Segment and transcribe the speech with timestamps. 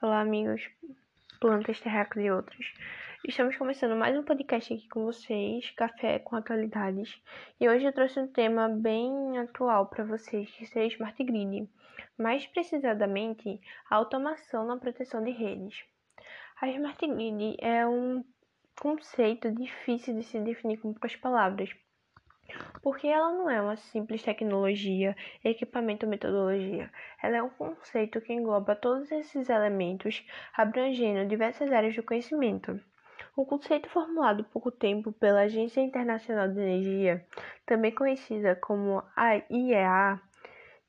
[0.00, 0.62] Olá, amigos,
[1.40, 2.72] plantas, terráqueos e outros.
[3.26, 7.20] Estamos começando mais um podcast aqui com vocês, Café com Atualidades.
[7.60, 11.68] E hoje eu trouxe um tema bem atual para vocês, que seria Smart Grid.
[12.16, 15.82] Mais precisamente, a automação na proteção de redes.
[16.60, 18.24] A Smart Grid é um
[18.80, 21.74] conceito difícil de se definir com poucas palavras,
[22.82, 26.90] porque ela não é uma simples tecnologia, equipamento ou metodologia.
[27.22, 30.24] Ela é um conceito que engloba todos esses elementos,
[30.56, 32.80] abrangendo diversas áreas do conhecimento.
[33.36, 37.24] O conceito formulado há pouco tempo pela Agência Internacional de Energia,
[37.64, 40.20] também conhecida como IEA,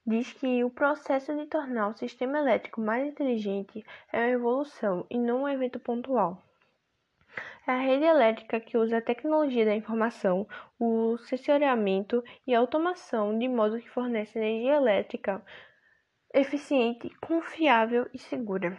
[0.06, 5.20] diz que o processo de tornar o sistema elétrico mais inteligente é uma evolução e
[5.20, 6.42] não um evento pontual.
[7.68, 10.48] É a rede elétrica que usa a tecnologia da informação,
[10.80, 15.44] o sensoriamento e a automação de modo que fornece energia elétrica
[16.34, 18.78] eficiente, confiável e segura.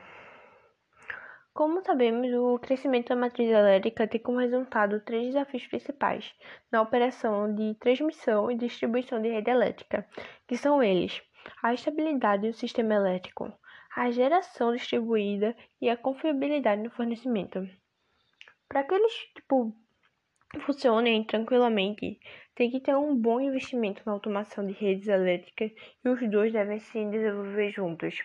[1.53, 6.33] Como sabemos, o crescimento da matriz elétrica tem como resultado três desafios principais
[6.71, 10.07] na operação de transmissão e distribuição de rede elétrica,
[10.47, 11.21] que são eles:
[11.63, 13.53] a estabilidade do sistema elétrico,
[13.97, 17.69] a geração distribuída e a confiabilidade no fornecimento.
[18.71, 19.75] Para que eles tipo,
[20.61, 22.21] funcionem tranquilamente,
[22.55, 25.73] tem que ter um bom investimento na automação de redes elétricas
[26.05, 28.23] e os dois devem se desenvolver juntos.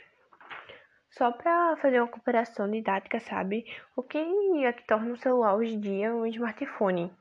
[1.10, 3.66] Só para fazer uma comparação didática, sabe?
[3.96, 7.12] O que é que torna o celular hoje em dia um smartphone?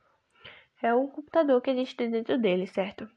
[0.83, 3.09] É o computador que existe dentro dele, certo?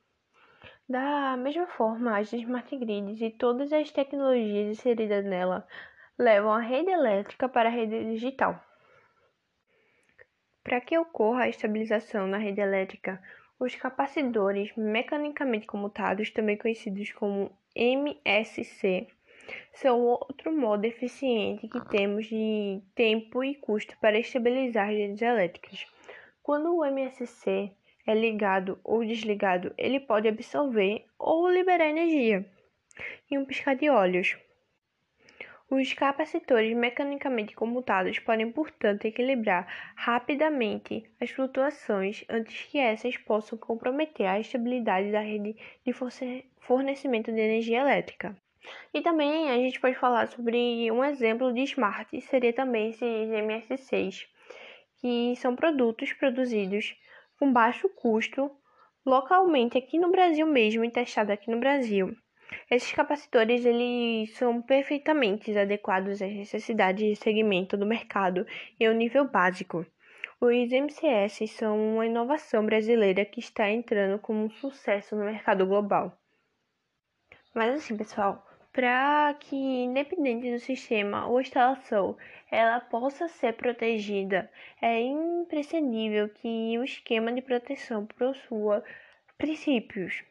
[0.88, 5.68] Da mesma forma, as smart grids e todas as tecnologias inseridas nela
[6.18, 8.67] levam a rede elétrica para a rede digital.
[10.68, 13.24] Para que ocorra a estabilização na rede elétrica,
[13.58, 19.08] os capacitores mecanicamente comutados, também conhecidos como MSC,
[19.72, 25.86] são outro modo eficiente que temos de tempo e custo para estabilizar redes elétricas.
[26.44, 27.72] Quando o MSC
[28.06, 32.46] é ligado ou desligado, ele pode absorver ou liberar energia
[33.32, 34.36] em um piscar de olhos.
[35.70, 39.68] Os capacitores mecanicamente comutados podem, portanto, equilibrar
[39.98, 45.92] rapidamente as flutuações antes que essas possam comprometer a estabilidade da rede de
[46.62, 48.34] fornecimento de energia elétrica.
[48.94, 54.26] E também a gente pode falar sobre um exemplo de smart, seria também esses MS6,
[55.02, 56.96] que são produtos produzidos
[57.38, 58.50] com baixo custo
[59.06, 62.16] localmente aqui no Brasil mesmo e testados aqui no Brasil
[62.70, 68.46] esses capacitores eles são perfeitamente adequados às necessidades de segmento do mercado
[68.80, 69.86] e ao nível básico.
[70.40, 76.16] Os MCS são uma inovação brasileira que está entrando como um sucesso no mercado global.
[77.56, 82.16] Mas assim, pessoal, para que independente do sistema ou instalação
[82.52, 88.84] ela possa ser protegida, é imprescindível que o esquema de proteção possua
[89.38, 90.24] princípios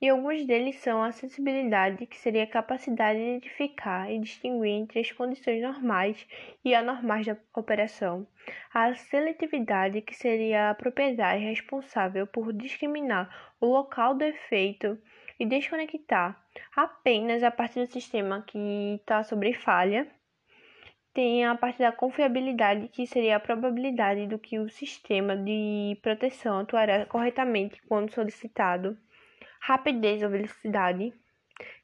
[0.00, 5.00] e alguns deles são a acessibilidade, que seria a capacidade de identificar e distinguir entre
[5.00, 6.26] as condições normais
[6.64, 8.26] e anormais da operação,
[8.72, 13.28] a seletividade, que seria a propriedade responsável por discriminar
[13.60, 14.98] o local do efeito
[15.38, 16.42] e desconectar
[16.74, 20.08] apenas a parte do sistema que está sobre falha.
[21.12, 26.60] Tem a parte da confiabilidade, que seria a probabilidade do que o sistema de proteção
[26.60, 28.96] atuará corretamente quando solicitado
[29.60, 31.12] rapidez ou velocidade,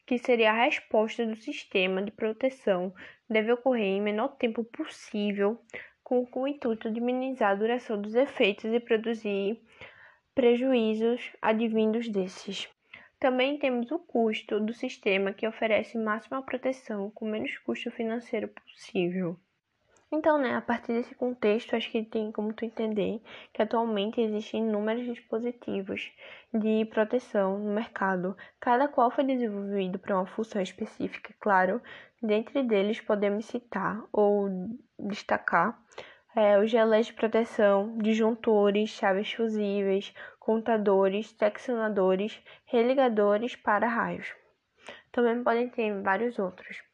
[0.06, 2.94] que seria a resposta do sistema de proteção,
[3.28, 5.60] deve ocorrer em menor tempo possível,
[6.02, 9.60] com, o intuito de minimizar a duração dos efeitos e produzir
[10.34, 12.68] prejuízos advindos desses.
[13.18, 19.38] Também temos o custo do sistema, que oferece máxima proteção com menos custo financeiro possível.
[20.12, 23.20] Então, né, a partir desse contexto, acho que tem como tu entender
[23.52, 26.12] que atualmente existem inúmeros dispositivos
[26.54, 31.82] de proteção no mercado, cada qual foi desenvolvido para uma função específica, claro.
[32.22, 34.48] Dentre deles podemos citar ou
[34.96, 35.76] destacar
[36.36, 44.32] é, os gelés de proteção, disjuntores, chaves fusíveis, contadores, seccionadores, religadores para raios.
[45.10, 46.85] Também podem ter vários outros.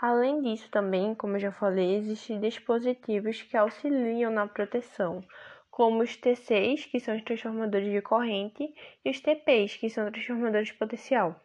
[0.00, 5.24] Além disso, também, como eu já falei, existem dispositivos que auxiliam na proteção,
[5.70, 10.68] como os T6, que são os transformadores de corrente, e os TPs, que são transformadores
[10.68, 11.40] de potencial.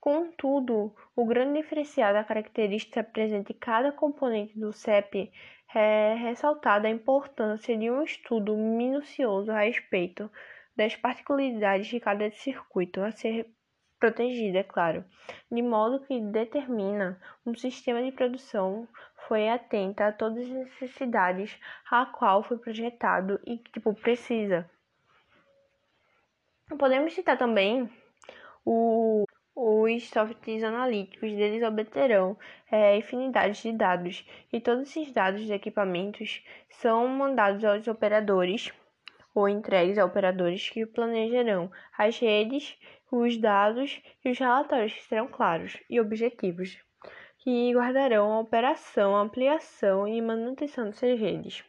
[0.00, 5.32] Contudo, o grande diferencial da característica presente em cada componente do CEP
[5.74, 10.30] é ressaltada a importância de um estudo minucioso a respeito
[10.76, 13.55] das particularidades de cada circuito a ser
[13.98, 15.04] protegida, é claro,
[15.50, 18.86] de modo que determina um sistema de produção
[19.26, 21.58] foi atenta a todas as necessidades
[21.90, 24.68] a qual foi projetado e que tipo precisa.
[26.78, 27.88] Podemos citar também
[28.64, 32.36] o, os softwares analíticos, deles obterão
[32.70, 38.72] é, infinidade de dados, e todos esses dados de equipamentos são mandados aos operadores
[39.34, 42.76] ou entregues a operadores que planejarão as redes,
[43.10, 46.78] os dados e os relatórios serão claros e objetivos,
[47.38, 51.64] que guardarão a operação, a ampliação e manutenção dessas redes.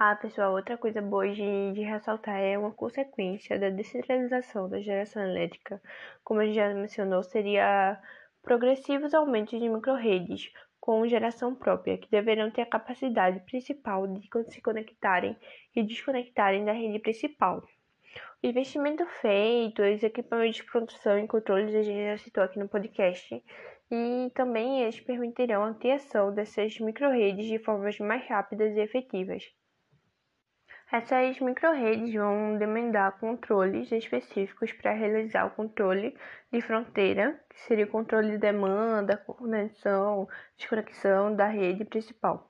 [0.00, 5.22] Ah, pessoal, outra coisa boa de, de ressaltar é uma consequência da descentralização da geração
[5.22, 5.82] elétrica,
[6.22, 8.00] como a gente já mencionou, seria
[8.42, 14.62] progressivos aumentos de microredes com geração própria, que deverão ter a capacidade principal de se
[14.62, 15.36] conectarem
[15.74, 17.62] e desconectarem da rede principal.
[18.42, 22.68] O investimento feito, os equipamentos de produção e controles, a gente já citou aqui no
[22.68, 23.42] podcast,
[23.90, 29.44] e também eles permitirão a criação dessas microredes de formas mais rápidas e efetivas.
[30.90, 36.16] Essas microredes vão demandar controles específicos para realizar o controle
[36.50, 40.26] de fronteira, que seria o controle de demanda, conexão,
[40.56, 42.47] desconexão da rede principal,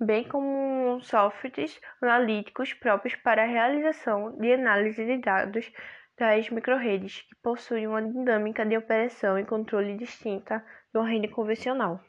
[0.00, 5.70] bem como softwares analíticos próprios para a realização de análise de dados
[6.18, 12.00] das microredes, que possuem uma dinâmica de operação e controle distinta de uma rede convencional.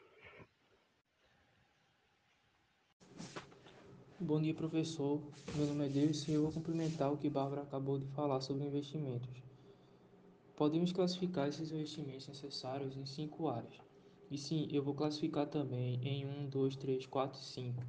[4.20, 5.20] Bom dia, professor.
[5.56, 8.64] Meu nome é Deus e eu vou complementar o que Bárbara acabou de falar sobre
[8.64, 9.42] investimentos.
[10.54, 13.91] Podemos classificar esses investimentos necessários em cinco áreas.
[14.32, 17.82] E sim, eu vou classificar também em 1, 2, 3, 4 e 5.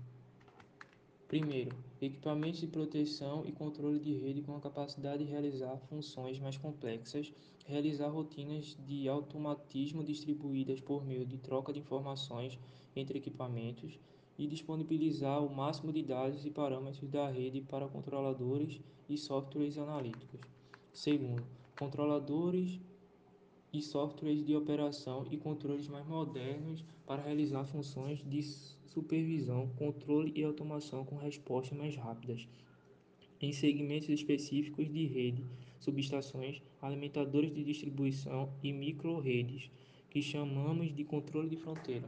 [1.26, 6.58] Primeiro, equipamentos de proteção e controle de rede com a capacidade de realizar funções mais
[6.58, 7.32] complexas,
[7.66, 12.60] realizar rotinas de automatismo distribuídas por meio de troca de informações
[12.94, 13.98] entre equipamentos
[14.38, 20.42] e disponibilizar o máximo de dados e parâmetros da rede para controladores e softwares analíticos.
[20.92, 21.48] Segundo,
[21.80, 22.82] controladores
[23.74, 28.44] e softwares de operação e controles mais modernos para realizar funções de
[28.86, 32.48] supervisão, controle e automação com respostas mais rápidas.
[33.42, 35.44] Em segmentos específicos de rede,
[35.80, 39.72] subestações, alimentadores de distribuição e micro-redes,
[40.10, 42.08] que chamamos de controle de fronteira.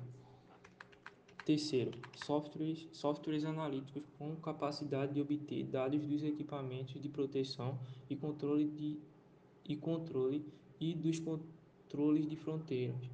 [1.44, 7.80] Terceiro, softwares, softwares analíticos com capacidade de obter dados dos equipamentos de proteção
[8.10, 8.98] e controle, de,
[9.68, 10.46] e controle
[10.80, 11.20] e dos
[11.96, 13.10] controles de fronteiras,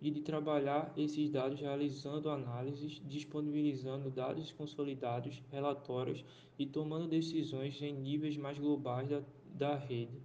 [0.00, 6.24] e de trabalhar esses dados realizando análises, disponibilizando dados consolidados, relatórios
[6.56, 9.20] e tomando decisões em níveis mais globais da,
[9.52, 10.22] da rede.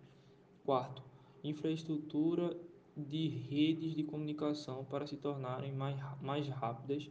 [0.63, 1.01] Quarto,
[1.43, 2.55] infraestrutura
[2.95, 7.09] de redes de comunicação para se tornarem mais, mais rápidas,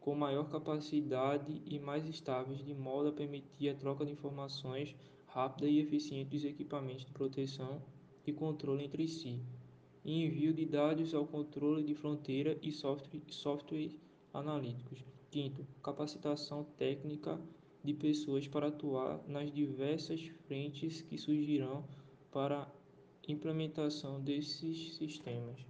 [0.00, 4.96] com maior capacidade e mais estáveis, de modo a permitir a troca de informações
[5.28, 7.80] rápida e eficiente dos equipamentos de proteção
[8.26, 9.40] e controle entre si,
[10.04, 13.90] e envio de dados ao controle de fronteira e software, software
[14.32, 15.04] analíticos.
[15.30, 17.40] Quinto, capacitação técnica
[17.82, 21.84] de pessoas para atuar nas diversas frentes que surgirão
[22.30, 22.70] para
[23.26, 25.64] implementação desses sistemas.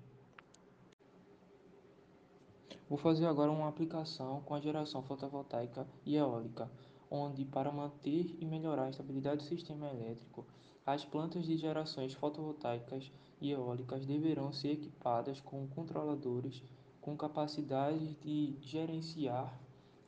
[2.88, 6.70] Vou fazer agora uma aplicação com a geração fotovoltaica e eólica,
[7.14, 10.46] onde para manter e melhorar a estabilidade do sistema elétrico,
[10.86, 16.62] as plantas de gerações fotovoltaicas e eólicas deverão ser equipadas com controladores
[17.02, 19.60] com capacidade de gerenciar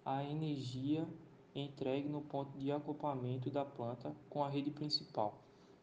[0.05, 1.07] a energia
[1.55, 5.39] entregue no ponto de acoplamento da planta com a rede principal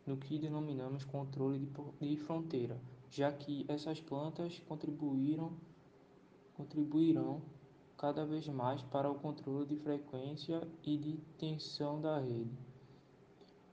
[0.08, 5.54] no que denominamos controle de fronteira, já que essas plantas contribuíram,
[6.56, 7.42] contribuirão
[8.02, 12.58] cada vez mais para o controle de frequência e de tensão da rede.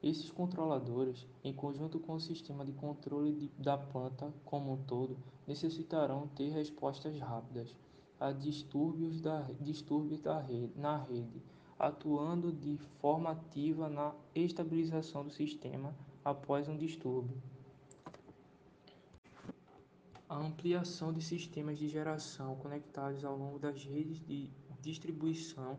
[0.02, 5.16] Esses controladores, em conjunto com o sistema de controle de, da planta como um todo,
[5.46, 7.74] necessitarão ter respostas rápidas
[8.20, 11.42] a distúrbios, da, distúrbios da rede, na rede,
[11.78, 17.40] atuando de forma ativa na estabilização do sistema após um distúrbio.
[20.28, 24.50] A ampliação de sistemas de geração conectados ao longo das redes de
[24.82, 25.78] distribuição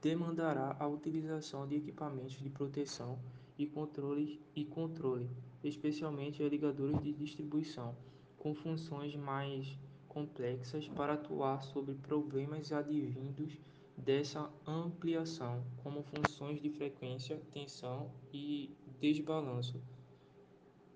[0.00, 3.18] demandará a utilização de equipamentos de proteção
[3.58, 5.28] e controle, e controle
[5.62, 7.94] especialmente ligadores de distribuição,
[8.38, 9.76] com funções mais
[10.08, 13.58] complexas para atuar sobre problemas advindos
[13.96, 19.78] dessa ampliação, como funções de frequência, tensão e desbalanço.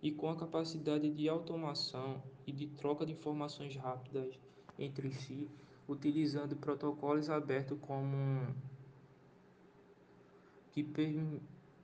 [0.02, 2.20] e com a capacidade de automação
[2.52, 4.38] e de troca de informações rápidas
[4.78, 5.50] entre si,
[5.88, 8.46] utilizando protocolos abertos como
[10.70, 11.12] que per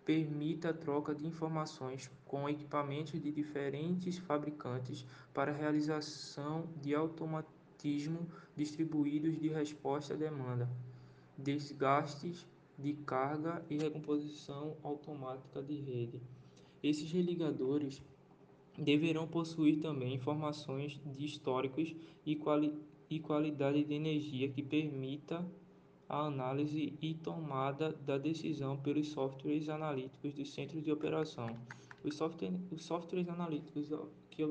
[0.04, 9.38] permita a troca de informações com equipamentos de diferentes fabricantes para realização de automatismo distribuídos
[9.38, 10.66] de resposta à demanda,
[11.36, 12.46] desgastes
[12.78, 16.22] de carga e recomposição automática de rede.
[16.82, 18.02] Esses religadores
[18.78, 21.94] deverão possuir também informações de históricos
[22.24, 22.72] e, quali
[23.10, 25.44] e qualidade de energia que permita
[26.08, 31.48] a análise e tomada da decisão pelos softwares analíticos do centro de operação.
[32.04, 33.88] Os, software, os softwares analíticos
[34.30, 34.44] que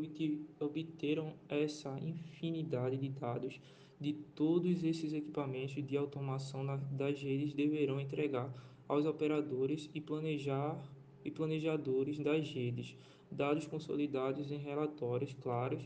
[0.60, 3.60] obteram essa infinidade de dados
[4.00, 8.52] de todos esses equipamentos de automação das redes deverão entregar
[8.88, 10.80] aos operadores e planejar
[11.24, 12.96] e planejadores das redes
[13.32, 15.82] dados consolidados em relatórios claros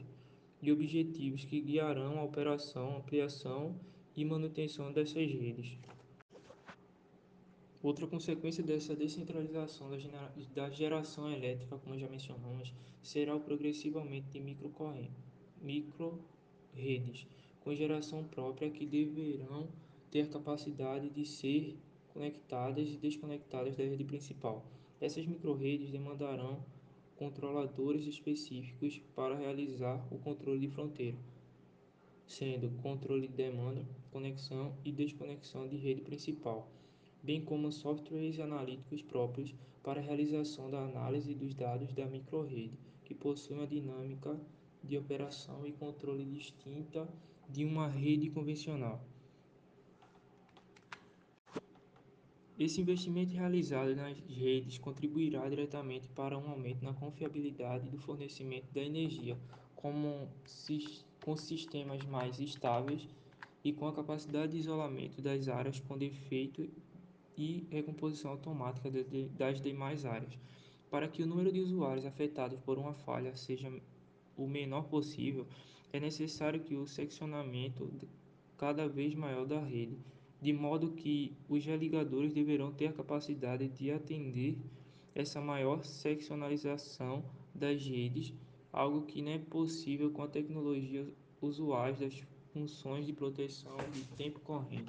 [0.61, 3.75] e objetivos que guiarão a operação, ampliação
[4.15, 5.77] e manutenção dessas redes.
[7.81, 9.89] Outra consequência dessa descentralização
[10.53, 12.71] da geração elétrica, como já mencionamos,
[13.01, 15.11] será o progressivamente de microredes,
[15.59, 16.23] micro
[17.61, 19.67] com geração própria que deverão
[20.11, 21.75] ter capacidade de ser
[22.13, 24.65] conectadas e desconectadas da rede principal.
[24.99, 26.63] Essas microredes demandarão
[27.21, 31.15] controladores específicos para realizar o controle de fronteira,
[32.25, 36.67] sendo controle de demanda, conexão e desconexão de rede principal,
[37.21, 42.73] bem como softwares analíticos próprios para a realização da análise dos dados da microrede,
[43.05, 44.35] que possui uma dinâmica
[44.83, 47.07] de operação e controle distinta
[47.47, 48.99] de uma rede convencional.
[52.63, 58.83] Esse investimento realizado nas redes contribuirá diretamente para um aumento na confiabilidade do fornecimento da
[58.83, 59.35] energia,
[59.75, 60.29] como,
[61.25, 63.09] com sistemas mais estáveis
[63.63, 66.69] e com a capacidade de isolamento das áreas com defeito
[67.35, 70.37] e recomposição automática das demais áreas.
[70.87, 73.73] Para que o número de usuários afetados por uma falha seja
[74.37, 75.47] o menor possível,
[75.91, 77.91] é necessário que o seccionamento
[78.55, 79.97] cada vez maior da rede
[80.41, 84.57] de modo que os religadores deverão ter a capacidade de atender
[85.13, 88.33] essa maior seccionalização das redes,
[88.73, 91.05] algo que não é possível com a tecnologia
[91.41, 94.79] usuais das funções de proteção de tempo corrente.